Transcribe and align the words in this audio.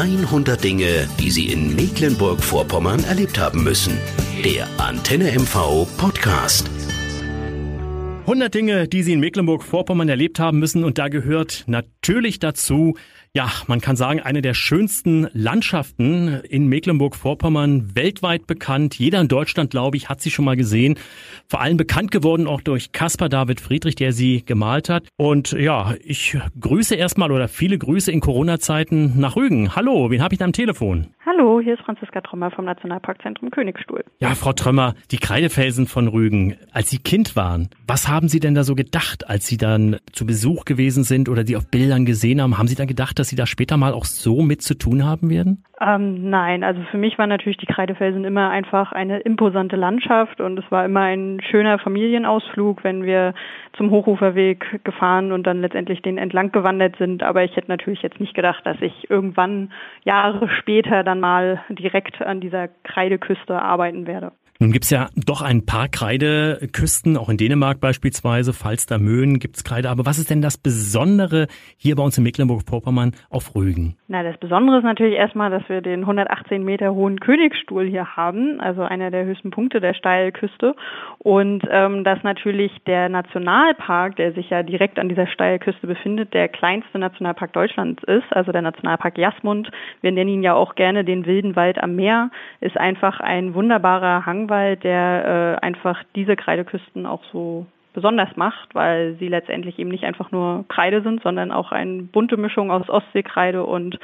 100 0.00 0.64
Dinge, 0.64 1.06
die 1.18 1.30
Sie 1.30 1.52
in 1.52 1.76
Mecklenburg-Vorpommern 1.76 3.04
erlebt 3.04 3.38
haben 3.38 3.62
müssen. 3.62 3.98
Der 4.42 4.66
Antenne 4.78 5.30
MV 5.30 5.86
Podcast. 5.98 6.70
100 8.20 8.54
Dinge, 8.54 8.88
die 8.88 9.02
Sie 9.02 9.12
in 9.12 9.20
Mecklenburg-Vorpommern 9.20 10.08
erlebt 10.08 10.38
haben 10.38 10.58
müssen 10.58 10.84
und 10.84 10.96
da 10.96 11.08
gehört 11.08 11.64
natürlich 11.66 12.38
dazu, 12.38 12.96
ja, 13.32 13.48
man 13.68 13.80
kann 13.80 13.94
sagen, 13.94 14.18
eine 14.20 14.42
der 14.42 14.54
schönsten 14.54 15.28
Landschaften 15.32 16.40
in 16.48 16.66
Mecklenburg-Vorpommern, 16.66 17.94
weltweit 17.94 18.48
bekannt. 18.48 18.98
Jeder 18.98 19.20
in 19.20 19.28
Deutschland, 19.28 19.70
glaube 19.70 19.96
ich, 19.96 20.08
hat 20.08 20.20
sie 20.20 20.32
schon 20.32 20.44
mal 20.44 20.56
gesehen. 20.56 20.98
Vor 21.46 21.60
allem 21.60 21.76
bekannt 21.76 22.10
geworden 22.10 22.48
auch 22.48 22.60
durch 22.60 22.90
Caspar 22.90 23.28
David 23.28 23.60
Friedrich, 23.60 23.94
der 23.94 24.12
sie 24.12 24.44
gemalt 24.44 24.88
hat. 24.88 25.06
Und 25.16 25.52
ja, 25.52 25.94
ich 26.02 26.36
grüße 26.58 26.96
erstmal 26.96 27.30
oder 27.30 27.46
viele 27.46 27.78
Grüße 27.78 28.10
in 28.10 28.18
Corona-Zeiten 28.18 29.20
nach 29.20 29.36
Rügen. 29.36 29.76
Hallo, 29.76 30.10
wen 30.10 30.22
habe 30.22 30.34
ich 30.34 30.40
da 30.40 30.44
am 30.44 30.52
Telefon? 30.52 31.14
Hallo, 31.24 31.60
hier 31.60 31.74
ist 31.74 31.82
Franziska 31.84 32.22
Trümmer 32.22 32.50
vom 32.50 32.64
Nationalparkzentrum 32.64 33.50
Königstuhl. 33.52 34.04
Ja, 34.18 34.34
Frau 34.34 34.52
Trömmer, 34.52 34.94
die 35.12 35.18
Kreidefelsen 35.18 35.86
von 35.86 36.08
Rügen, 36.08 36.56
als 36.72 36.90
Sie 36.90 36.98
Kind 36.98 37.36
waren, 37.36 37.68
was 37.86 38.08
haben 38.08 38.28
Sie 38.28 38.40
denn 38.40 38.56
da 38.56 38.64
so 38.64 38.74
gedacht, 38.74 39.28
als 39.28 39.46
Sie 39.46 39.56
dann 39.56 39.98
zu 40.12 40.26
Besuch 40.26 40.64
gewesen 40.64 41.04
sind 41.04 41.28
oder 41.28 41.44
die 41.44 41.56
auf 41.56 41.68
Bildern 41.68 42.04
gesehen 42.04 42.42
haben? 42.42 42.58
Haben 42.58 42.66
Sie 42.66 42.74
dann 42.74 42.88
gedacht, 42.88 43.19
dass 43.20 43.28
Sie 43.28 43.36
da 43.36 43.46
später 43.46 43.76
mal 43.76 43.92
auch 43.92 44.04
so 44.04 44.42
mit 44.42 44.62
zu 44.62 44.74
tun 44.76 45.04
haben 45.04 45.30
werden? 45.30 45.64
Ähm, 45.80 46.28
nein, 46.28 46.64
also 46.64 46.82
für 46.90 46.98
mich 46.98 47.16
waren 47.18 47.28
natürlich 47.28 47.56
die 47.56 47.66
Kreidefelsen 47.66 48.24
immer 48.24 48.50
einfach 48.50 48.92
eine 48.92 49.20
imposante 49.20 49.76
Landschaft 49.76 50.40
und 50.40 50.58
es 50.58 50.70
war 50.70 50.84
immer 50.84 51.02
ein 51.02 51.40
schöner 51.50 51.78
Familienausflug, 51.78 52.84
wenn 52.84 53.04
wir 53.04 53.34
zum 53.76 53.90
Hochuferweg 53.90 54.84
gefahren 54.84 55.32
und 55.32 55.46
dann 55.46 55.60
letztendlich 55.60 56.02
den 56.02 56.18
entlang 56.18 56.52
gewandert 56.52 56.96
sind. 56.96 57.22
Aber 57.22 57.44
ich 57.44 57.56
hätte 57.56 57.68
natürlich 57.68 58.02
jetzt 58.02 58.20
nicht 58.20 58.34
gedacht, 58.34 58.66
dass 58.66 58.76
ich 58.80 59.08
irgendwann 59.08 59.72
Jahre 60.04 60.48
später 60.48 61.04
dann 61.04 61.20
mal 61.20 61.62
direkt 61.70 62.20
an 62.20 62.40
dieser 62.40 62.68
Kreideküste 62.84 63.60
arbeiten 63.60 64.06
werde. 64.06 64.32
Nun 64.62 64.72
gibt's 64.72 64.90
ja 64.90 65.08
doch 65.16 65.40
ein 65.40 65.64
paar 65.64 65.88
Kreideküsten, 65.88 67.16
auch 67.16 67.30
in 67.30 67.38
Dänemark 67.38 67.80
beispielsweise, 67.80 68.52
Falster 68.52 68.98
Möhnen 68.98 69.38
gibt's 69.38 69.64
Kreide. 69.64 69.88
Aber 69.88 70.04
was 70.04 70.18
ist 70.18 70.28
denn 70.28 70.42
das 70.42 70.58
Besondere 70.58 71.46
hier 71.78 71.96
bei 71.96 72.02
uns 72.02 72.18
in 72.18 72.24
Mecklenburg-Vorpommern 72.24 73.12
auf 73.30 73.54
Rügen? 73.54 73.96
Na, 74.06 74.22
das 74.22 74.36
Besondere 74.36 74.76
ist 74.76 74.84
natürlich 74.84 75.14
erstmal, 75.14 75.50
dass 75.50 75.66
wir 75.70 75.80
den 75.80 76.00
118 76.00 76.62
Meter 76.62 76.92
hohen 76.92 77.20
Königsstuhl 77.20 77.88
hier 77.88 78.16
haben, 78.16 78.60
also 78.60 78.82
einer 78.82 79.10
der 79.10 79.24
höchsten 79.24 79.50
Punkte 79.50 79.80
der 79.80 79.94
Steilküste. 79.94 80.76
Und 81.16 81.62
ähm, 81.70 82.04
dass 82.04 82.22
natürlich 82.22 82.70
der 82.86 83.08
Nationalpark, 83.08 84.16
der 84.16 84.34
sich 84.34 84.50
ja 84.50 84.62
direkt 84.62 84.98
an 84.98 85.08
dieser 85.08 85.26
Steilküste 85.26 85.86
befindet, 85.86 86.34
der 86.34 86.48
kleinste 86.48 86.98
Nationalpark 86.98 87.54
Deutschlands 87.54 88.02
ist, 88.02 88.30
also 88.30 88.52
der 88.52 88.60
Nationalpark 88.60 89.16
Jasmund. 89.16 89.70
Wir 90.02 90.12
nennen 90.12 90.28
ihn 90.28 90.42
ja 90.42 90.52
auch 90.52 90.74
gerne 90.74 91.02
den 91.02 91.24
wilden 91.24 91.56
Wald 91.56 91.82
am 91.82 91.96
Meer, 91.96 92.30
ist 92.60 92.76
einfach 92.76 93.20
ein 93.20 93.54
wunderbarer 93.54 94.26
Hang 94.26 94.49
Regenwald, 94.50 94.84
der 94.84 95.58
äh, 95.62 95.64
einfach 95.64 96.02
diese 96.14 96.36
Kreideküsten 96.36 97.06
auch 97.06 97.22
so 97.32 97.66
besonders 97.92 98.36
macht, 98.36 98.74
weil 98.74 99.16
sie 99.18 99.28
letztendlich 99.28 99.78
eben 99.78 99.90
nicht 99.90 100.04
einfach 100.04 100.30
nur 100.30 100.64
Kreide 100.68 101.02
sind, 101.02 101.22
sondern 101.22 101.50
auch 101.50 101.72
eine 101.72 102.02
bunte 102.02 102.36
Mischung 102.36 102.70
aus 102.70 102.88
Ostseekreide 102.88 103.64
und 103.64 103.98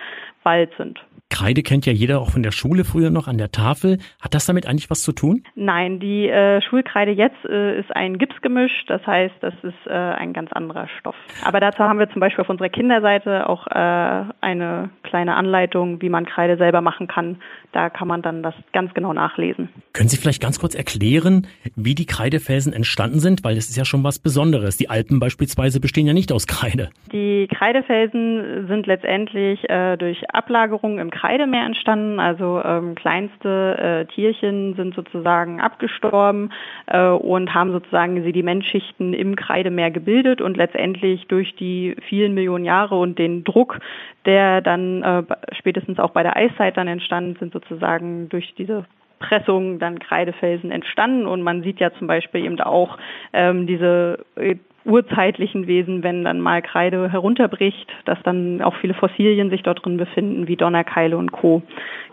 Wald 0.47 0.71
sind. 0.79 0.99
Kreide 1.29 1.63
kennt 1.63 1.87
ja 1.87 1.93
jeder 1.93 2.21
auch 2.21 2.31
von 2.31 2.43
der 2.43 2.53
Schule 2.53 2.85
früher 2.85 3.11
noch 3.11 3.27
an 3.27 3.37
der 3.37 3.51
Tafel. 3.51 3.99
Hat 4.21 4.33
das 4.33 4.47
damit 4.47 4.67
eigentlich 4.67 4.91
was 4.91 5.03
zu 5.03 5.13
tun? 5.13 5.43
Nein, 5.55 5.99
die 5.99 6.29
äh, 6.29 6.63
Schulkreide 6.63 7.11
jetzt 7.11 7.45
äh, 7.45 7.81
ist 7.81 7.95
ein 7.95 8.19
Gipsgemisch. 8.19 8.85
Das 8.87 9.05
heißt, 9.07 9.35
das 9.41 9.55
ist 9.63 9.87
äh, 9.87 9.93
ein 9.93 10.33
ganz 10.33 10.53
anderer 10.53 10.89
Stoff. 10.99 11.17
Aber 11.45 11.59
dazu 11.61 11.81
haben 11.81 11.99
wir 11.99 12.09
zum 12.11 12.21
Beispiel 12.21 12.43
auf 12.43 12.49
unserer 12.49 12.69
Kinderseite 12.69 13.49
auch 13.49 13.67
äh, 13.67 14.25
eine 14.41 14.91
kleine 15.03 15.35
Anleitung, 15.35 16.01
wie 16.01 16.09
man 16.09 16.27
Kreide 16.27 16.57
selber 16.57 16.81
machen 16.81 17.09
kann. 17.09 17.37
Da 17.73 17.91
kann 17.91 18.09
man 18.09 18.23
dann 18.23 18.43
das 18.43 18.55
ganz 18.73 18.95
genau 18.95 19.13
nachlesen. 19.13 19.69
Können 19.93 20.09
Sie 20.09 20.17
vielleicht 20.17 20.41
ganz 20.41 20.61
kurz 20.61 20.75
erklären, 20.75 21.49
wie 21.75 21.95
die 21.95 22.07
Kreidefelsen 22.07 22.73
entstanden 22.73 23.19
sind? 23.19 23.45
Weil 23.45 23.57
das 23.57 23.69
ist 23.69 23.77
ja 23.77 23.85
schon 23.85 24.05
was 24.05 24.21
Besonderes. 24.21 24.77
Die 24.77 24.89
Alpen 24.89 25.19
beispielsweise 25.19 25.81
bestehen 25.81 26.07
ja 26.07 26.15
nicht 26.15 26.33
aus 26.33 26.47
Kreide. 26.47 26.91
Die 27.13 27.49
Kreidefelsen 27.49 28.69
sind 28.69 28.87
letztendlich 28.87 29.69
äh, 29.69 29.97
durch 29.97 30.23
Ablagerung 30.37 30.99
im 30.99 31.11
Kreidemeer 31.11 31.65
entstanden. 31.65 32.21
Also 32.21 32.63
ähm, 32.65 32.95
kleinste 32.95 33.79
äh, 33.79 34.13
Tierchen 34.13 34.75
sind 34.75 34.95
sozusagen 34.95 35.61
abgestorben 35.61 36.53
äh, 36.87 37.09
und 37.09 37.55
haben 37.55 37.73
sozusagen 37.73 38.23
Sedimentschichten 38.23 39.15
im 39.15 39.37
Kreidemeer 39.37 39.91
gebildet 39.91 40.41
und 40.41 40.57
letztendlich 40.57 41.27
durch 41.29 41.55
die 41.57 41.97
vielen 42.09 42.35
Millionen 42.35 42.65
Jahre 42.65 42.99
und 42.99 43.19
den 43.19 43.45
Druck, 43.45 43.79
der 44.25 44.61
dann 44.61 45.03
äh, 45.03 45.23
spätestens 45.53 45.99
auch 45.99 46.11
bei 46.11 46.23
der 46.23 46.37
Eiszeit 46.37 46.77
dann 46.77 46.89
entstanden 46.89 47.37
sind, 47.39 47.53
sozusagen 47.53 48.29
durch 48.29 48.55
diese 48.57 48.85
Pressung 49.19 49.79
dann 49.79 49.99
Kreidefelsen 49.99 50.71
entstanden 50.71 51.27
und 51.27 51.43
man 51.43 51.63
sieht 51.63 51.81
ja 51.81 51.91
zum 51.95 52.07
Beispiel 52.07 52.45
eben 52.45 52.61
auch 52.61 52.99
ähm, 53.33 53.67
diese 53.67 54.25
äh, 54.37 54.57
urzeitlichen 54.87 55.67
Wesen, 55.67 56.03
wenn 56.03 56.25
dann 56.25 56.41
mal 56.41 56.63
Kreide 56.63 57.11
herunterbricht, 57.11 57.87
dass 58.05 58.19
dann 58.23 58.63
auch 58.63 58.75
viele 58.77 58.95
Fossilien 58.95 59.51
sich 59.51 59.63
dort 59.63 59.85
drin 59.85 59.97
befinden, 59.97 60.49
wie 60.49 60.57
Donnerkeile 60.57 61.17
und 61.17 61.33
Co. 61.33 61.63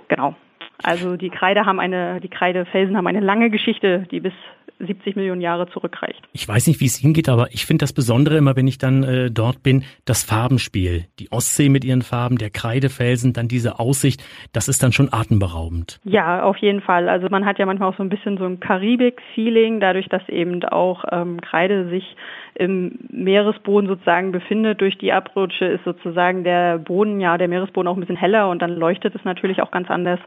Genau. 0.07 0.35
Also 0.81 1.15
die 1.15 1.29
Kreide 1.29 1.65
haben 1.65 1.79
eine, 1.79 2.19
die 2.19 2.29
Kreidefelsen 2.29 2.97
haben 2.97 3.07
eine 3.07 3.21
lange 3.21 3.49
Geschichte, 3.49 4.05
die 4.11 4.19
bis 4.19 4.33
70 4.79 5.15
Millionen 5.15 5.41
Jahre 5.41 5.67
zurückreicht. 5.69 6.21
Ich 6.33 6.47
weiß 6.47 6.67
nicht, 6.67 6.79
wie 6.79 6.85
es 6.85 7.03
Ihnen 7.03 7.13
geht, 7.13 7.29
aber 7.29 7.47
ich 7.51 7.65
finde 7.65 7.83
das 7.83 7.93
Besondere 7.93 8.37
immer, 8.37 8.55
wenn 8.55 8.67
ich 8.67 8.77
dann 8.77 9.03
äh, 9.03 9.31
dort 9.31 9.63
bin, 9.63 9.83
das 10.05 10.23
Farbenspiel. 10.23 11.05
Die 11.19 11.31
Ostsee 11.31 11.69
mit 11.69 11.85
ihren 11.85 12.01
Farben, 12.01 12.37
der 12.37 12.49
Kreidefelsen, 12.49 13.33
dann 13.33 13.47
diese 13.47 13.79
Aussicht, 13.79 14.23
das 14.51 14.67
ist 14.67 14.83
dann 14.83 14.91
schon 14.91 15.11
atemberaubend. 15.11 15.99
Ja, 16.03 16.43
auf 16.43 16.57
jeden 16.57 16.81
Fall. 16.81 17.09
Also 17.09 17.27
man 17.29 17.45
hat 17.45 17.59
ja 17.59 17.65
manchmal 17.65 17.89
auch 17.89 17.97
so 17.97 18.03
ein 18.03 18.09
bisschen 18.09 18.37
so 18.37 18.45
ein 18.45 18.59
Karibik-Feeling, 18.59 19.79
dadurch, 19.79 20.09
dass 20.09 20.27
eben 20.29 20.63
auch 20.65 21.05
ähm, 21.11 21.39
Kreide 21.41 21.89
sich 21.89 22.15
im 22.55 22.99
Meeresboden 23.09 23.87
sozusagen 23.87 24.31
befindet. 24.31 24.81
Durch 24.81 24.97
die 24.97 25.11
Abrutsche 25.11 25.65
ist 25.65 25.83
sozusagen 25.83 26.43
der 26.43 26.77
Boden, 26.77 27.19
ja, 27.19 27.37
der 27.37 27.47
Meeresboden 27.47 27.87
auch 27.87 27.97
ein 27.97 27.99
bisschen 27.99 28.15
heller 28.15 28.49
und 28.49 28.61
dann 28.61 28.71
leuchtet 28.71 29.15
es 29.15 29.23
natürlich 29.23 29.61
auch 29.61 29.71
ganz 29.71 29.89
anders. 29.89 30.19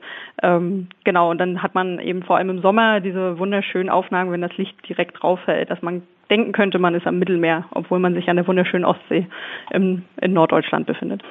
Ähm, 0.43 0.89
genau, 1.05 1.31
und 1.31 1.39
dann 1.39 1.63
hat 1.63 1.75
man 1.75 1.99
eben 2.01 2.23
vor 2.23 2.37
allem 2.37 2.51
im 2.51 2.63
Sommer 2.63 3.01
diese 3.01 3.39
wunderschönen 3.39 3.91
Aufnahmen, 3.91 4.31
wenn 4.37 4.43
das 4.43 4.57
Licht 4.59 4.77
direkt 4.87 5.23
drauf 5.23 5.41
fällt, 5.47 5.71
dass 5.71 5.81
man 5.81 6.03
denken 6.29 6.53
könnte, 6.53 6.79
man 6.79 6.95
ist 6.95 7.07
am 7.07 7.19
Mittelmeer, 7.19 7.65
obwohl 7.71 8.01
man 8.01 8.13
sich 8.13 8.29
an 8.29 8.37
der 8.37 8.47
wunderschönen 8.47 8.85
Ostsee 8.85 9.27
im, 9.73 10.03
in 10.21 10.35
Norddeutschland 10.35 10.87
befindet. 10.87 11.23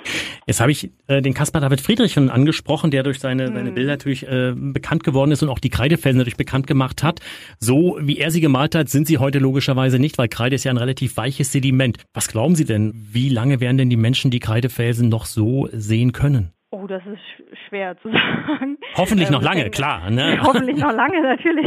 Jetzt 0.48 0.60
habe 0.60 0.72
ich 0.72 0.90
äh, 1.08 1.22
den 1.22 1.36
Caspar 1.36 1.62
David 1.62 1.82
Friedrich 1.82 2.14
schon 2.14 2.32
angesprochen, 2.32 2.90
der 2.90 3.04
durch 3.04 3.20
seine, 3.20 3.48
seine 3.48 3.68
hm. 3.68 3.76
Bilder 3.76 3.92
natürlich 3.92 4.28
äh, 4.28 4.54
bekannt 4.56 5.04
geworden 5.04 5.32
ist 5.32 5.44
und 5.44 5.50
auch 5.50 5.60
die 5.60 5.70
Kreidefelsen 5.70 6.18
natürlich 6.18 6.38
bekannt 6.38 6.66
gemacht 6.66 7.04
hat. 7.04 7.20
So 7.60 8.00
wie 8.02 8.18
er 8.18 8.32
sie 8.32 8.42
gemalt 8.42 8.74
hat, 8.74 8.90
sind 8.90 9.06
sie 9.06 9.20
heute 9.20 9.38
logischerweise 9.38 10.00
nicht, 10.00 10.18
weil 10.18 10.28
Kreide 10.28 10.56
ist 10.56 10.64
ja 10.64 10.72
ein 10.72 10.78
relativ 10.78 11.16
weiches 11.18 11.52
Sediment. 11.52 11.98
Was 12.16 12.28
glauben 12.28 12.56
Sie 12.56 12.66
denn, 12.66 12.92
wie 12.96 13.30
lange 13.30 13.60
werden 13.60 13.78
denn 13.78 13.92
die 13.92 13.98
Menschen 13.98 14.32
die 14.32 14.40
Kreidefelsen 14.40 15.10
noch 15.10 15.26
so 15.26 15.68
sehen 15.72 16.12
können? 16.12 16.56
Oh, 16.72 16.88
das 16.88 17.04
ist 17.06 17.22
schwer 17.70 17.96
zu 18.02 18.10
sagen. 18.12 18.78
Hoffentlich 18.96 19.30
noch 19.30 19.40
ähm, 19.40 19.46
lange, 19.46 19.70
klar. 19.70 20.10
Ne? 20.10 20.40
Hoffentlich 20.44 20.78
noch 20.78 20.92
lange, 20.92 21.22
natürlich. 21.22 21.66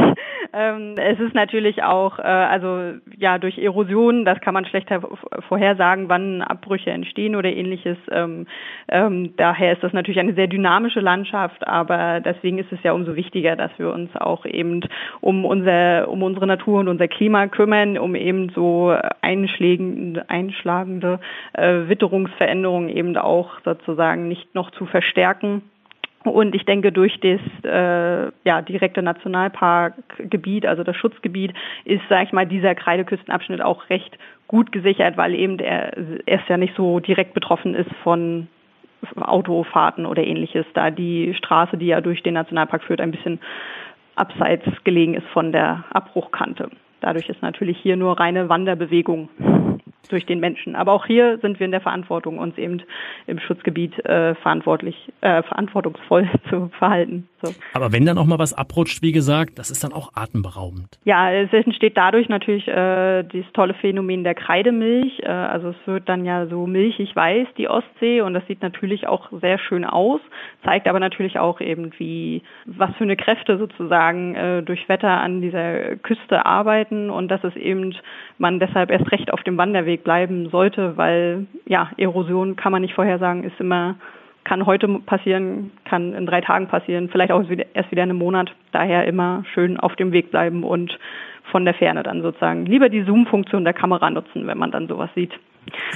Ähm, 0.51 0.95
es 0.97 1.19
ist 1.19 1.35
natürlich 1.35 1.83
auch, 1.83 2.17
äh, 2.17 2.23
also 2.23 2.93
ja, 3.17 3.37
durch 3.37 3.57
Erosion, 3.57 4.25
das 4.25 4.41
kann 4.41 4.53
man 4.53 4.65
schlechter 4.65 5.01
vorhersagen, 5.47 6.09
wann 6.09 6.41
Abbrüche 6.41 6.89
entstehen 6.89 7.35
oder 7.35 7.49
ähnliches. 7.51 7.97
Ähm, 8.11 8.47
ähm, 8.87 9.35
daher 9.37 9.73
ist 9.73 9.83
das 9.83 9.93
natürlich 9.93 10.19
eine 10.19 10.33
sehr 10.33 10.47
dynamische 10.47 11.01
Landschaft, 11.01 11.67
aber 11.67 12.19
deswegen 12.19 12.57
ist 12.57 12.71
es 12.71 12.81
ja 12.83 12.93
umso 12.93 13.15
wichtiger, 13.15 13.55
dass 13.55 13.71
wir 13.77 13.93
uns 13.93 14.15
auch 14.15 14.45
eben 14.45 14.81
um 15.21 15.45
unser, 15.45 16.09
um 16.09 16.23
unsere 16.23 16.47
Natur 16.47 16.79
und 16.79 16.87
unser 16.87 17.07
Klima 17.07 17.47
kümmern, 17.47 17.97
um 17.97 18.15
eben 18.15 18.49
so 18.49 18.95
einschlagende 19.21 21.19
äh, 21.53 21.87
Witterungsveränderungen 21.87 22.89
eben 22.89 23.15
auch 23.17 23.59
sozusagen 23.63 24.27
nicht 24.27 24.55
noch 24.55 24.71
zu 24.71 24.85
verstärken. 24.85 25.61
Und 26.23 26.53
ich 26.53 26.65
denke, 26.65 26.91
durch 26.91 27.17
das 27.21 27.39
äh, 27.63 28.31
ja, 28.43 28.61
direkte 28.61 29.01
Nationalparkgebiet, 29.01 30.65
also 30.65 30.83
das 30.83 30.97
Schutzgebiet, 30.97 31.53
ist, 31.85 32.01
sage 32.09 32.25
ich 32.25 32.33
mal, 32.33 32.45
dieser 32.45 32.75
Kreideküstenabschnitt 32.75 33.61
auch 33.61 33.89
recht 33.89 34.17
gut 34.47 34.71
gesichert, 34.71 35.15
weil 35.15 35.33
eben 35.33 35.57
der 35.57 35.95
erst 36.25 36.49
ja 36.49 36.57
nicht 36.57 36.75
so 36.75 36.99
direkt 36.99 37.33
betroffen 37.33 37.73
ist 37.73 37.91
von 38.03 38.47
Autofahrten 39.15 40.05
oder 40.05 40.23
ähnliches, 40.25 40.65
da 40.73 40.91
die 40.91 41.33
Straße, 41.35 41.77
die 41.77 41.87
ja 41.87 42.01
durch 42.01 42.21
den 42.21 42.33
Nationalpark 42.33 42.83
führt, 42.83 42.99
ein 42.99 43.11
bisschen 43.11 43.39
abseits 44.15 44.65
gelegen 44.83 45.13
ist 45.13 45.27
von 45.27 45.53
der 45.53 45.85
Abbruchkante. 45.91 46.69
Dadurch 46.99 47.29
ist 47.29 47.41
natürlich 47.41 47.77
hier 47.77 47.95
nur 47.95 48.19
reine 48.19 48.49
Wanderbewegung. 48.49 49.29
Durch 50.09 50.25
den 50.25 50.39
Menschen. 50.39 50.75
Aber 50.75 50.93
auch 50.93 51.05
hier 51.05 51.37
sind 51.39 51.59
wir 51.59 51.65
in 51.65 51.71
der 51.71 51.81
Verantwortung, 51.81 52.39
uns 52.39 52.57
eben 52.57 52.81
im 53.27 53.39
Schutzgebiet 53.39 53.97
äh, 54.05 54.35
verantwortlich, 54.35 54.95
äh, 55.21 55.43
verantwortungsvoll 55.43 56.29
zu 56.49 56.69
verhalten. 56.77 57.27
So. 57.41 57.53
Aber 57.73 57.93
wenn 57.93 58.05
dann 58.05 58.17
auch 58.17 58.25
mal 58.25 58.39
was 58.39 58.53
abrutscht, 58.53 59.01
wie 59.01 59.11
gesagt, 59.11 59.57
das 59.57 59.71
ist 59.71 59.83
dann 59.83 59.93
auch 59.93 60.11
atemberaubend. 60.13 60.99
Ja, 61.05 61.31
es 61.31 61.51
entsteht 61.53 61.95
dadurch 61.95 62.27
natürlich 62.27 62.67
äh, 62.67 63.23
dieses 63.23 63.51
tolle 63.53 63.73
Phänomen 63.75 64.23
der 64.23 64.35
Kreidemilch. 64.35 65.19
Äh, 65.21 65.27
also 65.27 65.69
es 65.69 65.77
wird 65.85 66.09
dann 66.09 66.25
ja 66.25 66.47
so 66.47 66.67
milchig 66.67 67.15
weiß, 67.15 67.47
die 67.57 67.69
Ostsee, 67.69 68.21
und 68.21 68.33
das 68.33 68.45
sieht 68.47 68.61
natürlich 68.61 69.07
auch 69.07 69.29
sehr 69.41 69.57
schön 69.57 69.85
aus, 69.85 70.19
zeigt 70.65 70.87
aber 70.87 70.99
natürlich 70.99 71.39
auch 71.39 71.61
eben, 71.61 71.91
wie 71.97 72.41
was 72.65 72.93
für 72.97 73.03
eine 73.03 73.15
Kräfte 73.15 73.57
sozusagen 73.57 74.35
äh, 74.35 74.63
durch 74.63 74.89
Wetter 74.89 75.21
an 75.21 75.41
dieser 75.41 75.95
Küste 75.97 76.45
arbeiten 76.45 77.09
und 77.09 77.29
dass 77.29 77.43
es 77.43 77.55
eben 77.55 77.95
man 78.37 78.59
deshalb 78.59 78.91
erst 78.91 79.11
recht 79.11 79.31
auf 79.31 79.43
dem 79.43 79.57
Wanderweg 79.57 79.88
bleiben 79.97 80.49
sollte, 80.49 80.97
weil 80.97 81.47
ja, 81.65 81.89
Erosion 81.97 82.55
kann 82.55 82.71
man 82.71 82.81
nicht 82.81 82.93
vorhersagen, 82.93 83.43
ist 83.43 83.59
immer 83.59 83.95
kann 84.45 84.65
heute 84.65 84.87
passieren, 85.05 85.71
kann 85.85 86.13
in 86.13 86.25
drei 86.25 86.41
Tagen 86.41 86.67
passieren, 86.67 87.09
vielleicht 87.09 87.31
auch 87.31 87.43
erst 87.73 87.91
wieder 87.91 88.03
in 88.03 88.09
einem 88.09 88.17
Monat. 88.17 88.51
Daher 88.71 89.05
immer 89.05 89.43
schön 89.53 89.79
auf 89.79 89.95
dem 89.95 90.11
Weg 90.11 90.31
bleiben 90.31 90.63
und 90.63 90.97
von 91.51 91.65
der 91.65 91.75
Ferne 91.75 92.03
dann 92.03 92.21
sozusagen 92.21 92.65
lieber 92.65 92.89
die 92.89 93.03
Zoom-Funktion 93.03 93.63
der 93.63 93.73
Kamera 93.73 94.09
nutzen, 94.09 94.47
wenn 94.47 94.57
man 94.57 94.71
dann 94.71 94.87
sowas 94.87 95.09
sieht 95.13 95.33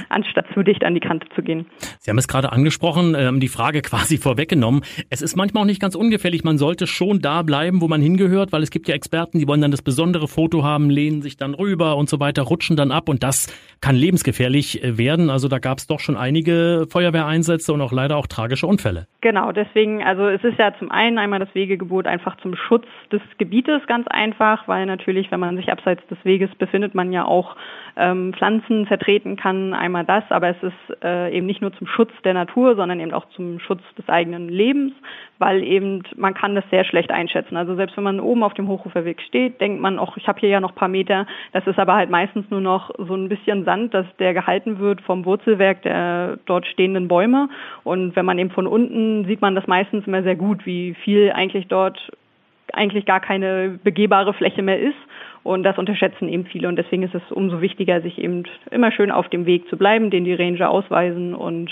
anstatt 0.08 0.46
zu 0.54 0.62
dicht 0.62 0.84
an 0.84 0.94
die 0.94 1.00
Kante 1.00 1.26
zu 1.34 1.42
gehen. 1.42 1.66
Sie 2.00 2.10
haben 2.10 2.18
es 2.18 2.28
gerade 2.28 2.52
angesprochen, 2.52 3.14
ähm, 3.16 3.40
die 3.40 3.48
Frage 3.48 3.82
quasi 3.82 4.18
vorweggenommen. 4.18 4.82
Es 5.10 5.22
ist 5.22 5.36
manchmal 5.36 5.62
auch 5.62 5.66
nicht 5.66 5.80
ganz 5.80 5.94
ungefährlich. 5.94 6.44
Man 6.44 6.58
sollte 6.58 6.86
schon 6.86 7.20
da 7.20 7.42
bleiben, 7.42 7.80
wo 7.80 7.88
man 7.88 8.00
hingehört, 8.00 8.52
weil 8.52 8.62
es 8.62 8.70
gibt 8.70 8.88
ja 8.88 8.94
Experten, 8.94 9.38
die 9.38 9.48
wollen 9.48 9.60
dann 9.60 9.70
das 9.70 9.82
besondere 9.82 10.28
Foto 10.28 10.62
haben, 10.62 10.90
lehnen 10.90 11.22
sich 11.22 11.36
dann 11.36 11.54
rüber 11.54 11.96
und 11.96 12.08
so 12.08 12.20
weiter, 12.20 12.42
rutschen 12.42 12.76
dann 12.76 12.90
ab 12.90 13.08
und 13.08 13.22
das 13.22 13.48
kann 13.80 13.96
lebensgefährlich 13.96 14.82
äh, 14.82 14.98
werden. 14.98 15.30
Also 15.30 15.48
da 15.48 15.58
gab 15.58 15.78
es 15.78 15.86
doch 15.86 16.00
schon 16.00 16.16
einige 16.16 16.86
Feuerwehreinsätze 16.88 17.72
und 17.72 17.80
auch 17.80 17.92
leider 17.92 18.16
auch 18.16 18.26
tragische 18.26 18.66
Unfälle. 18.66 19.06
Genau, 19.20 19.52
deswegen, 19.52 20.02
also 20.02 20.28
es 20.28 20.44
ist 20.44 20.58
ja 20.58 20.72
zum 20.78 20.90
einen 20.90 21.18
einmal 21.18 21.38
das 21.38 21.54
Wegegebot 21.54 22.06
einfach 22.06 22.36
zum 22.38 22.56
Schutz 22.56 22.86
des 23.10 23.22
Gebietes 23.38 23.80
ganz 23.86 24.06
einfach, 24.08 24.68
weil 24.68 24.86
natürlich, 24.86 25.30
wenn 25.30 25.40
man 25.40 25.56
sich 25.56 25.70
abseits 25.72 26.06
des 26.08 26.18
Weges 26.24 26.54
befindet, 26.56 26.94
man 26.94 27.12
ja 27.12 27.24
auch 27.24 27.56
ähm, 27.96 28.34
Pflanzen 28.34 28.86
vertreten 28.86 29.36
kann, 29.36 29.63
einmal 29.72 30.04
das, 30.04 30.24
aber 30.30 30.48
es 30.48 30.62
ist 30.62 31.02
äh, 31.02 31.34
eben 31.34 31.46
nicht 31.46 31.62
nur 31.62 31.72
zum 31.72 31.86
Schutz 31.86 32.10
der 32.24 32.34
Natur, 32.34 32.76
sondern 32.76 33.00
eben 33.00 33.12
auch 33.12 33.28
zum 33.30 33.58
Schutz 33.60 33.80
des 33.96 34.08
eigenen 34.08 34.48
Lebens, 34.48 34.92
weil 35.38 35.62
eben 35.62 36.02
man 36.16 36.34
kann 36.34 36.54
das 36.54 36.64
sehr 36.70 36.84
schlecht 36.84 37.10
einschätzen. 37.10 37.56
Also 37.56 37.74
selbst 37.74 37.96
wenn 37.96 38.04
man 38.04 38.20
oben 38.20 38.42
auf 38.42 38.54
dem 38.54 38.68
Hochuferweg 38.68 39.20
steht, 39.22 39.60
denkt 39.60 39.80
man, 39.80 39.98
auch 39.98 40.16
ich 40.16 40.28
habe 40.28 40.40
hier 40.40 40.48
ja 40.48 40.60
noch 40.60 40.74
paar 40.74 40.88
Meter, 40.88 41.26
das 41.52 41.66
ist 41.66 41.78
aber 41.78 41.94
halt 41.94 42.10
meistens 42.10 42.50
nur 42.50 42.60
noch 42.60 42.90
so 42.98 43.14
ein 43.14 43.28
bisschen 43.28 43.64
Sand, 43.64 43.94
dass 43.94 44.06
der 44.18 44.34
gehalten 44.34 44.78
wird 44.78 45.00
vom 45.00 45.24
Wurzelwerk 45.24 45.82
der 45.82 46.38
dort 46.46 46.66
stehenden 46.66 47.08
Bäume 47.08 47.48
und 47.84 48.16
wenn 48.16 48.26
man 48.26 48.38
eben 48.38 48.50
von 48.50 48.66
unten 48.66 49.24
sieht 49.26 49.40
man 49.40 49.54
das 49.54 49.66
meistens 49.66 50.06
immer 50.06 50.22
sehr 50.22 50.36
gut, 50.36 50.66
wie 50.66 50.94
viel 50.94 51.32
eigentlich 51.32 51.68
dort 51.68 52.12
eigentlich 52.74 53.06
gar 53.06 53.20
keine 53.20 53.78
begehbare 53.82 54.34
Fläche 54.34 54.62
mehr 54.62 54.78
ist. 54.78 54.96
Und 55.42 55.62
das 55.62 55.76
unterschätzen 55.76 56.28
eben 56.28 56.46
viele. 56.46 56.68
Und 56.68 56.76
deswegen 56.76 57.02
ist 57.02 57.14
es 57.14 57.22
umso 57.30 57.60
wichtiger, 57.60 58.00
sich 58.00 58.18
eben 58.18 58.44
immer 58.70 58.90
schön 58.90 59.10
auf 59.10 59.28
dem 59.28 59.44
Weg 59.46 59.68
zu 59.68 59.76
bleiben, 59.76 60.10
den 60.10 60.24
die 60.24 60.34
Ranger 60.34 60.70
ausweisen 60.70 61.34
und 61.34 61.70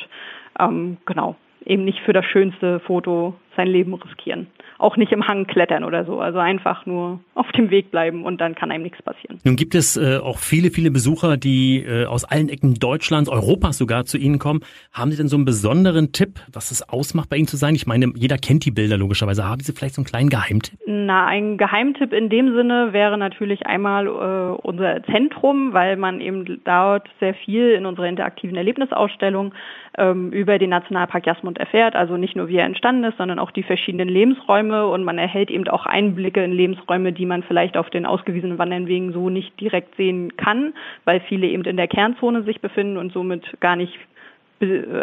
ähm, 0.60 0.98
genau, 1.06 1.36
eben 1.64 1.84
nicht 1.84 2.00
für 2.00 2.12
das 2.12 2.26
schönste 2.26 2.80
Foto 2.80 3.34
sein 3.56 3.68
Leben 3.68 3.94
riskieren 3.94 4.46
auch 4.82 4.96
nicht 4.96 5.12
im 5.12 5.26
Hang 5.26 5.46
klettern 5.46 5.84
oder 5.84 6.04
so. 6.04 6.20
Also 6.20 6.38
einfach 6.38 6.84
nur 6.86 7.20
auf 7.34 7.50
dem 7.52 7.70
Weg 7.70 7.90
bleiben 7.90 8.24
und 8.24 8.40
dann 8.40 8.54
kann 8.54 8.70
einem 8.70 8.82
nichts 8.82 9.00
passieren. 9.02 9.38
Nun 9.44 9.56
gibt 9.56 9.74
es 9.74 9.96
äh, 9.96 10.18
auch 10.18 10.38
viele, 10.38 10.70
viele 10.70 10.90
Besucher, 10.90 11.36
die 11.36 11.84
äh, 11.84 12.06
aus 12.06 12.24
allen 12.24 12.48
Ecken 12.48 12.74
Deutschlands, 12.74 13.30
Europas 13.30 13.78
sogar 13.78 14.04
zu 14.04 14.18
Ihnen 14.18 14.38
kommen. 14.38 14.60
Haben 14.92 15.12
Sie 15.12 15.16
denn 15.16 15.28
so 15.28 15.36
einen 15.36 15.44
besonderen 15.44 16.12
Tipp, 16.12 16.40
was 16.52 16.70
es 16.72 16.88
ausmacht, 16.88 17.30
bei 17.30 17.36
Ihnen 17.36 17.46
zu 17.46 17.56
sein? 17.56 17.74
Ich 17.74 17.86
meine, 17.86 18.12
jeder 18.16 18.36
kennt 18.38 18.64
die 18.64 18.72
Bilder 18.72 18.96
logischerweise. 18.96 19.48
Haben 19.48 19.62
Sie 19.62 19.72
vielleicht 19.72 19.94
so 19.94 20.00
einen 20.00 20.06
kleinen 20.06 20.28
Geheimtipp? 20.28 20.78
Na, 20.86 21.26
ein 21.26 21.58
Geheimtipp 21.58 22.12
in 22.12 22.28
dem 22.28 22.54
Sinne 22.54 22.92
wäre 22.92 23.16
natürlich 23.16 23.64
einmal 23.66 24.06
äh, 24.06 24.66
unser 24.66 25.02
Zentrum, 25.04 25.72
weil 25.72 25.96
man 25.96 26.20
eben 26.20 26.60
dort 26.64 27.08
sehr 27.20 27.34
viel 27.34 27.70
in 27.70 27.86
unserer 27.86 28.06
interaktiven 28.06 28.56
Erlebnisausstellung 28.56 29.54
ähm, 29.96 30.32
über 30.32 30.58
den 30.58 30.70
Nationalpark 30.70 31.26
Jasmund 31.26 31.58
erfährt. 31.58 31.94
Also 31.94 32.16
nicht 32.16 32.34
nur 32.34 32.48
wie 32.48 32.56
er 32.56 32.66
entstanden 32.66 33.04
ist, 33.04 33.18
sondern 33.18 33.38
auch 33.42 33.50
die 33.50 33.62
verschiedenen 33.62 34.08
Lebensräume 34.08 34.86
und 34.86 35.04
man 35.04 35.18
erhält 35.18 35.50
eben 35.50 35.68
auch 35.68 35.84
Einblicke 35.84 36.42
in 36.42 36.52
Lebensräume, 36.52 37.12
die 37.12 37.26
man 37.26 37.42
vielleicht 37.42 37.76
auf 37.76 37.90
den 37.90 38.06
ausgewiesenen 38.06 38.58
Wanderwegen 38.58 39.12
so 39.12 39.28
nicht 39.28 39.60
direkt 39.60 39.96
sehen 39.96 40.36
kann, 40.36 40.72
weil 41.04 41.20
viele 41.20 41.48
eben 41.48 41.64
in 41.64 41.76
der 41.76 41.88
Kernzone 41.88 42.44
sich 42.44 42.60
befinden 42.60 42.96
und 42.96 43.12
somit 43.12 43.60
gar 43.60 43.76
nicht 43.76 43.98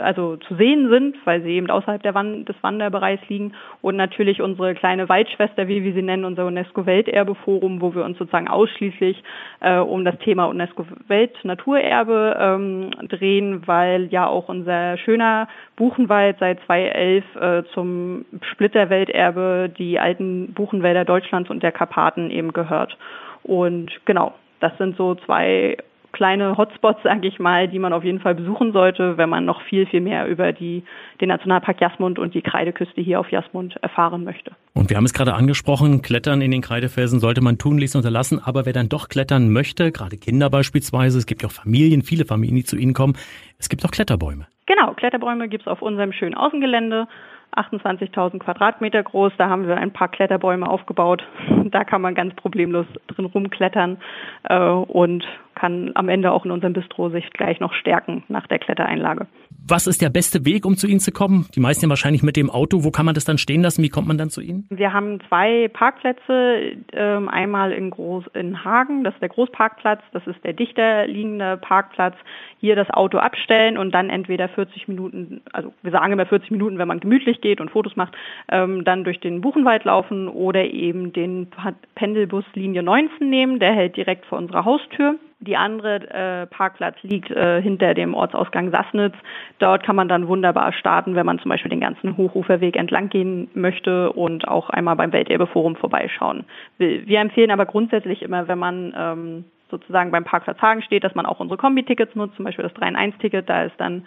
also 0.02 0.38
zu 0.38 0.56
sehen 0.56 0.90
sind, 0.90 1.16
weil 1.26 1.42
sie 1.42 1.52
eben 1.52 1.70
außerhalb 1.70 2.04
Wand 2.14 2.48
des 2.48 2.56
Wanderbereichs 2.62 3.28
liegen 3.28 3.54
und 3.82 3.96
natürlich 3.96 4.42
unsere 4.42 4.74
kleine 4.74 5.10
Waldschwester, 5.10 5.68
wie 5.68 5.84
wir 5.84 5.94
sie 5.94 6.02
nennen, 6.02 6.26
unser 6.26 6.46
UNESCO-Welterbeforum, 6.46 7.82
wo 7.82 7.94
wir 7.94 8.06
uns 8.06 8.18
sozusagen 8.18 8.48
ausschließlich 8.48 9.22
äh, 9.60 9.78
um 9.78 10.06
das 10.06 10.18
Thema 10.20 10.46
UNESCO-Welt-Naturerbe 10.46 12.38
ähm, 12.40 12.92
drehen, 13.08 13.68
weil 13.68 14.08
ja 14.12 14.28
auch 14.28 14.50
unser 14.50 14.98
schöner 14.98 15.48
Buchenwald 15.76 16.38
seit 16.40 16.60
2011 16.66 17.24
äh, 17.36 17.64
zum 17.74 18.26
Splitterwelterbe 18.52 19.72
die 19.78 20.00
alten 20.00 20.54
Buchenwälder 20.54 21.06
Deutschlands 21.06 21.50
und 21.50 21.64
der 21.64 21.72
Karpaten 21.72 22.32
eben 22.32 22.54
gehört. 22.54 22.98
Und 23.44 23.92
genau, 24.06 24.34
das 24.60 24.78
sind 24.78 24.98
so 24.98 25.16
zwei 25.16 25.78
kleine 26.12 26.58
Hotspots, 26.58 27.02
sage 27.04 27.28
ich 27.28 27.40
mal, 27.40 27.68
die 27.68 27.80
man 27.80 27.94
auf 27.94 28.04
jeden 28.04 28.20
Fall 28.20 28.36
besuchen 28.36 28.72
sollte, 28.72 29.18
wenn 29.18 29.30
man 29.30 29.46
noch 29.46 29.62
viel, 29.64 29.86
viel 29.86 30.02
mehr 30.02 30.28
über 30.28 30.52
die, 30.52 30.84
den 31.22 31.30
Nationalpark 31.30 31.80
Jasmund 31.82 32.20
und 32.20 32.34
die 32.34 32.42
Kreideküste 32.42 33.02
hier 33.02 33.20
auf 33.20 33.32
Jasmund 33.32 33.76
erfahren 33.82 34.24
möchte. 34.24 34.52
Und 34.74 34.90
wir 34.90 34.98
haben 34.98 35.06
es 35.06 35.14
gerade 35.14 35.34
angesprochen, 35.34 36.02
Klettern 36.02 36.42
in 36.42 36.52
den 36.52 36.62
Kreidefelsen 36.62 37.20
sollte 37.20 37.42
man 37.42 37.58
tunlichst 37.58 37.96
unterlassen, 37.96 38.42
aber 38.44 38.66
wer 38.66 38.74
dann 38.74 38.90
doch 38.90 39.10
klettern 39.10 39.52
möchte, 39.52 39.92
gerade 39.92 40.18
Kinder 40.18 40.50
beispielsweise, 40.50 41.18
es 41.18 41.26
gibt 41.26 41.42
ja 41.42 41.50
auch 41.50 41.54
Familien, 41.54 42.02
viele 42.02 42.26
Familien, 42.26 42.56
die 42.56 42.64
zu 42.64 42.78
Ihnen 42.78 42.94
kommen, 42.94 43.14
es 43.58 43.70
gibt 43.70 43.84
auch 43.86 43.92
Kletterbäume. 43.92 44.48
Genau, 44.66 44.94
Kletterbäume 44.94 45.50
gibt 45.50 45.64
es 45.64 45.68
auf 45.68 45.82
unserem 45.82 46.14
schönen 46.14 46.36
Außengelände. 46.36 47.08
28.000 47.56 48.40
Quadratmeter 48.40 49.04
groß. 49.04 49.34
Da 49.38 49.50
haben 49.50 49.68
wir 49.68 49.78
ein 49.78 49.92
paar 49.92 50.08
Kletterbäume 50.08 50.70
aufgebaut. 50.70 51.24
Da 51.70 51.84
kann 51.84 52.02
man 52.02 52.16
ganz 52.16 52.34
problemlos 52.34 52.88
drin 53.08 53.26
rumklettern 53.26 53.98
äh, 54.44 54.58
und 54.58 55.24
kann 55.54 55.92
am 55.94 56.10
Ende 56.10 56.32
auch 56.32 56.44
in 56.44 56.52
unserem 56.52 56.74
Bistro 56.74 57.10
sich 57.10 57.30
gleich 57.32 57.60
noch 57.60 57.74
stärken 57.74 58.24
nach 58.28 58.48
der 58.48 58.58
Klettereinlage. 58.58 59.28
Was 59.70 59.86
ist 59.86 60.02
der 60.02 60.10
beste 60.10 60.46
Weg, 60.46 60.66
um 60.66 60.78
zu 60.78 60.88
Ihnen 60.88 61.00
zu 61.00 61.12
kommen? 61.12 61.46
Die 61.54 61.60
meisten 61.60 61.86
ja 61.86 61.90
wahrscheinlich 61.90 62.24
mit 62.24 62.36
dem 62.36 62.50
Auto. 62.50 62.84
Wo 62.84 62.90
kann 62.90 63.06
man 63.06 63.14
das 63.14 63.24
dann 63.24 63.38
stehen 63.38 63.62
lassen? 63.62 63.84
Wie 63.84 63.90
kommt 63.90 64.08
man 64.08 64.18
dann 64.18 64.32
zu 64.32 64.42
Ihnen? 64.42 64.66
Wir 64.72 64.94
haben 64.94 65.20
zwei 65.28 65.68
Parkplätze. 65.68 66.76
Ähm, 66.92 67.30
einmal 67.30 67.72
in, 67.72 67.92
Groß, 67.92 68.26
in 68.34 68.64
Hagen, 68.64 69.04
das 69.04 69.14
ist 69.14 69.22
der 69.22 69.30
Großparkplatz. 69.30 70.02
Das 70.12 70.26
ist 70.26 70.44
der 70.44 70.54
dichter 70.54 71.06
liegende 71.06 71.58
Parkplatz. 71.58 72.16
Hier 72.60 72.76
das 72.76 72.90
Auto 72.90 73.20
abstellen 73.20 73.78
und 73.78 73.92
dann 73.92 74.10
entweder 74.10 74.50
40 74.50 74.88
Minuten, 74.88 75.42
also 75.54 75.72
wir 75.84 75.92
sagen 75.92 76.14
immer 76.14 76.26
40 76.26 76.50
Minuten, 76.50 76.80
wenn 76.80 76.88
man 76.88 77.00
gemütlich 77.00 77.40
geht 77.40 77.62
und 77.62 77.70
Fotos 77.70 77.96
macht, 77.96 78.16
ähm, 78.52 78.84
dann 78.86 79.04
durch 79.04 79.20
den 79.20 79.42
Buchenwald 79.42 79.84
laufen 79.84 80.28
oder 80.28 80.66
eben 80.66 81.14
den 81.14 81.48
Pendelbus 81.94 82.46
Linie 82.56 82.82
19 82.82 83.30
nehmen. 83.30 83.60
Der 83.60 83.74
hält 83.74 83.98
direkt 83.98 84.26
vor 84.26 84.40
unserer 84.40 84.66
Haustür. 84.66 85.20
Die 85.42 85.56
andere 85.56 86.10
äh, 86.10 86.48
Parkplatz 86.48 86.98
liegt 87.02 87.32
äh, 87.32 87.62
hinter 87.62 87.94
dem 87.94 88.14
Ortsausgang 88.14 88.72
Sassnitz. 88.72 89.16
Dort 89.60 89.84
kann 89.84 89.96
man 89.96 90.10
dann 90.10 90.28
wunderbar 90.28 90.74
starten, 90.74 91.16
wenn 91.16 91.26
man 91.26 91.40
zum 91.40 91.50
Beispiel 91.50 91.70
den 91.70 91.80
ganzen 91.80 92.18
Hochuferweg 92.18 92.76
entlang 92.76 93.08
gehen 93.10 93.50
möchte 93.54 94.12
und 94.12 94.48
auch 94.50 94.70
einmal 94.70 94.98
beim 94.98 95.14
Welterbeforum 95.14 95.78
vorbeischauen 95.78 96.44
will. 96.78 97.04
Wir 97.06 97.22
empfehlen 97.22 97.52
aber 97.52 97.66
grundsätzlich 97.66 98.22
immer, 98.22 98.50
wenn 98.50 98.60
man 98.60 98.94
ähm, 98.98 99.46
sozusagen 99.72 100.12
beim 100.12 100.26
Parkplatz 100.26 100.62
Hagen 100.62 100.82
steht, 100.82 101.06
dass 101.06 101.16
man 101.16 101.26
auch 101.26 101.40
unsere 101.40 101.58
Kombi-Tickets 101.58 102.16
nutzt, 102.16 102.36
zum 102.36 102.44
Beispiel 102.44 102.64
das 102.64 102.74
3-in-1-Ticket, 102.74 103.50
da 103.50 103.64
ist 103.64 103.76
dann 103.78 104.06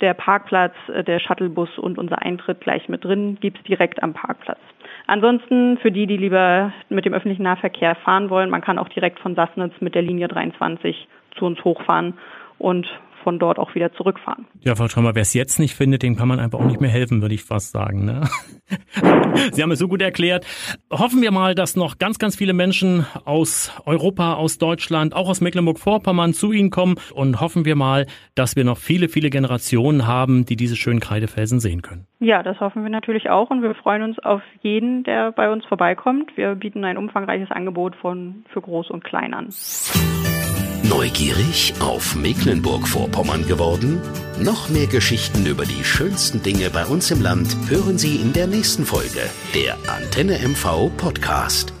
der 0.00 0.14
Parkplatz, 0.14 0.74
äh, 0.92 1.04
der 1.04 1.20
Shuttlebus 1.20 1.78
und 1.78 1.98
unser 1.98 2.22
Eintritt 2.22 2.60
gleich 2.60 2.88
mit 2.88 3.04
drin, 3.04 3.38
gibt's 3.40 3.62
direkt 3.64 4.02
am 4.02 4.12
Parkplatz. 4.12 4.58
Ansonsten 5.06 5.78
für 5.78 5.92
die, 5.92 6.06
die 6.06 6.16
lieber 6.16 6.72
mit 6.88 7.04
dem 7.04 7.14
öffentlichen 7.14 7.42
Nahverkehr 7.42 7.94
fahren 7.96 8.30
wollen, 8.30 8.50
man 8.50 8.62
kann 8.62 8.78
auch 8.78 8.88
direkt 8.88 9.20
von 9.20 9.34
Sassnitz 9.34 9.74
mit 9.80 9.94
der 9.94 10.02
Linie 10.02 10.28
23 10.28 11.08
zu 11.36 11.44
uns 11.46 11.62
hochfahren 11.64 12.14
und 12.58 12.88
von 13.24 13.40
dort 13.40 13.58
auch 13.58 13.74
wieder 13.74 13.92
zurückfahren. 13.94 14.46
Ja, 14.60 14.76
Frau 14.76 14.86
Schrammer, 14.86 15.14
wer 15.14 15.22
es 15.22 15.34
jetzt 15.34 15.58
nicht 15.58 15.74
findet, 15.74 16.02
dem 16.02 16.14
kann 16.14 16.28
man 16.28 16.38
einfach 16.38 16.60
auch 16.60 16.66
nicht 16.66 16.80
mehr 16.80 16.90
helfen, 16.90 17.22
würde 17.22 17.34
ich 17.34 17.42
fast 17.42 17.72
sagen. 17.72 18.04
Ne? 18.04 18.20
Sie 19.52 19.62
haben 19.62 19.72
es 19.72 19.80
so 19.80 19.88
gut 19.88 20.00
erklärt. 20.00 20.46
Hoffen 20.90 21.22
wir 21.22 21.32
mal, 21.32 21.54
dass 21.54 21.74
noch 21.74 21.98
ganz, 21.98 22.18
ganz 22.18 22.36
viele 22.36 22.52
Menschen 22.52 23.06
aus 23.24 23.72
Europa, 23.86 24.34
aus 24.34 24.58
Deutschland, 24.58 25.14
auch 25.14 25.28
aus 25.28 25.40
Mecklenburg-Vorpommern 25.40 26.34
zu 26.34 26.52
Ihnen 26.52 26.70
kommen 26.70 26.96
und 27.14 27.40
hoffen 27.40 27.64
wir 27.64 27.74
mal, 27.74 28.06
dass 28.34 28.54
wir 28.54 28.64
noch 28.64 28.78
viele, 28.78 29.08
viele 29.08 29.30
Generationen 29.30 30.06
haben, 30.06 30.44
die 30.44 30.56
diese 30.56 30.76
schönen 30.76 31.00
Kreidefelsen 31.00 31.58
sehen 31.58 31.82
können. 31.82 32.06
Ja, 32.20 32.42
das 32.42 32.60
hoffen 32.60 32.82
wir 32.82 32.90
natürlich 32.90 33.30
auch 33.30 33.50
und 33.50 33.62
wir 33.62 33.74
freuen 33.74 34.02
uns 34.02 34.18
auf 34.18 34.42
jeden, 34.62 35.04
der 35.04 35.32
bei 35.32 35.50
uns 35.50 35.64
vorbeikommt. 35.66 36.36
Wir 36.36 36.54
bieten 36.54 36.84
ein 36.84 36.96
umfangreiches 36.96 37.50
Angebot 37.50 37.96
von 37.96 38.44
für 38.52 38.60
Groß 38.60 38.90
und 38.90 39.04
Klein 39.04 39.34
an. 39.34 39.48
Neugierig 40.88 41.72
auf 41.80 42.14
Mecklenburg-Vorpommern 42.14 43.46
geworden? 43.46 44.02
Noch 44.38 44.68
mehr 44.68 44.86
Geschichten 44.86 45.46
über 45.46 45.64
die 45.64 45.82
schönsten 45.82 46.42
Dinge 46.42 46.68
bei 46.68 46.84
uns 46.84 47.10
im 47.10 47.22
Land 47.22 47.56
hören 47.68 47.96
Sie 47.96 48.16
in 48.16 48.34
der 48.34 48.46
nächsten 48.46 48.84
Folge 48.84 49.30
der 49.54 49.78
Antenne 49.88 50.38
MV 50.46 50.90
Podcast. 50.98 51.73